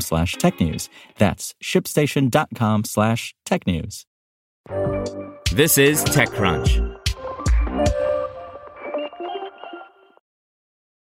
[0.00, 0.88] slash technews.
[1.18, 4.04] That's shipstation.com slash technews.
[5.52, 7.00] This is TechCrunch.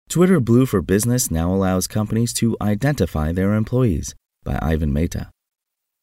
[0.09, 4.15] Twitter Blue for Business now allows companies to identify their employees
[4.45, 5.31] by Ivan Mehta.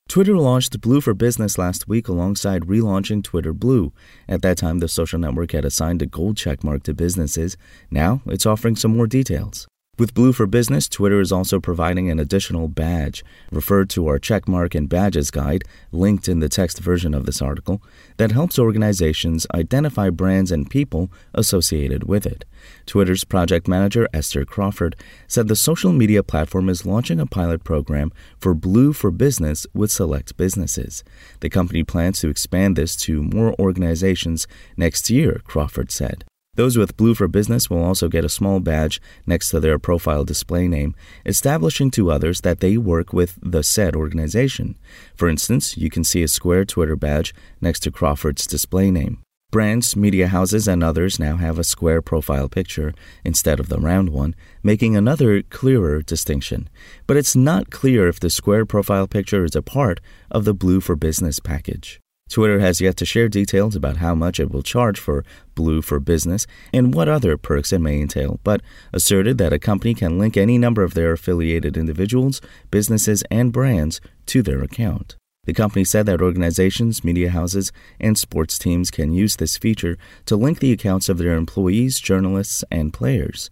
[0.08, 3.94] Twitter launched Blue for Business last week alongside relaunching Twitter Blue.
[4.28, 7.56] At that time, the social network had assigned a gold checkmark to businesses.
[7.92, 9.68] Now, it's offering some more details.
[10.00, 14.74] With Blue for Business, Twitter is also providing an additional badge, referred to our checkmark
[14.74, 17.84] and badges guide, linked in the text version of this article,
[18.16, 22.46] that helps organizations identify brands and people associated with it.
[22.86, 24.96] Twitter's project manager, Esther Crawford,
[25.28, 29.92] said the social media platform is launching a pilot program for Blue for Business with
[29.92, 31.04] select businesses.
[31.42, 34.48] The company plans to expand this to more organizations
[34.78, 36.24] next year, Crawford said.
[36.60, 40.26] Those with Blue for Business will also get a small badge next to their profile
[40.26, 40.94] display name,
[41.26, 44.78] establishing to others that they work with the said organization.
[45.16, 49.22] For instance, you can see a square Twitter badge next to Crawford's display name.
[49.52, 52.94] Brands, media houses, and others now have a square profile picture
[53.24, 56.68] instead of the round one, making another clearer distinction.
[57.08, 60.82] But it's not clear if the square profile picture is a part of the Blue
[60.82, 62.02] for Business package.
[62.30, 66.00] Twitter has yet to share details about how much it will charge for Blue for
[66.00, 68.62] Business and what other perks it may entail, but
[68.94, 72.40] asserted that a company can link any number of their affiliated individuals,
[72.72, 75.16] businesses, and brands to their account.
[75.46, 80.36] The company said that organizations, media houses, and sports teams can use this feature to
[80.36, 83.50] link the accounts of their employees, journalists, and players.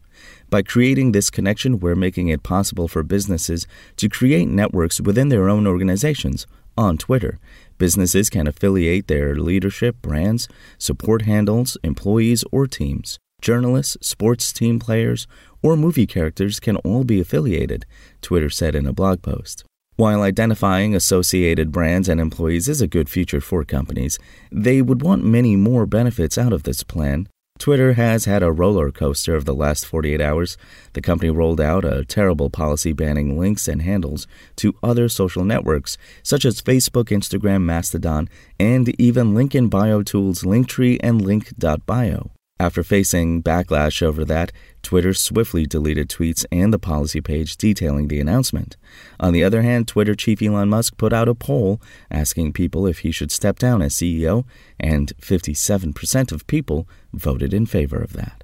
[0.49, 5.49] By creating this connection, we're making it possible for businesses to create networks within their
[5.49, 6.45] own organizations
[6.77, 7.39] on Twitter.
[7.77, 13.19] Businesses can affiliate their leadership, brands, support handles, employees, or teams.
[13.39, 15.27] Journalists, sports team players,
[15.61, 17.85] or movie characters can all be affiliated,
[18.21, 19.63] Twitter said in a blog post.
[19.95, 24.17] While identifying associated brands and employees is a good feature for companies,
[24.51, 27.27] they would want many more benefits out of this plan.
[27.57, 30.57] Twitter has had a roller coaster of the last 48 hours.
[30.93, 35.97] The company rolled out a terrible policy banning links and handles to other social networks
[36.23, 38.29] such as Facebook, Instagram, Mastodon,
[38.59, 42.31] and even link in bio tools Linktree and Lnk.bio.
[42.59, 44.51] After facing backlash over that,
[44.81, 48.77] Twitter swiftly deleted tweets and the policy page detailing the announcement.
[49.19, 51.79] On the other hand, Twitter chief Elon Musk put out a poll
[52.09, 54.45] asking people if he should step down as CEO,
[54.79, 58.43] and 57% of people voted in favor of that.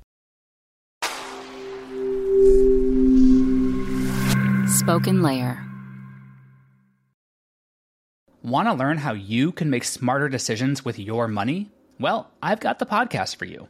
[4.73, 5.69] SpokenLayer.
[8.43, 11.71] Want to learn how you can make smarter decisions with your money?
[11.99, 13.69] Well, I've got the podcast for you.